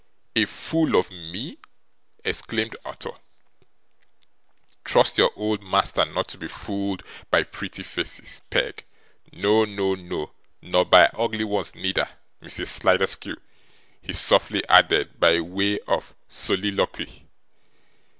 [0.35, 1.59] 'A fool of ME!'
[2.25, 3.11] exclaimed Arthur.
[4.83, 8.83] 'Trust your old master not to be fooled by pretty faces, Peg;
[9.31, 12.09] no, no, no nor by ugly ones neither,
[12.41, 13.39] Mrs Sliderskew,'
[14.01, 17.27] he softly added by way of soliloquy.